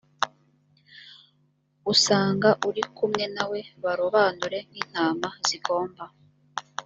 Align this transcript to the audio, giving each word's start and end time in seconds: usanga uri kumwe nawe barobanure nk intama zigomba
usanga 1.93 2.49
uri 2.67 2.83
kumwe 2.97 3.23
nawe 3.35 3.59
barobanure 3.83 4.59
nk 4.67 4.75
intama 4.81 5.29
zigomba 5.47 6.05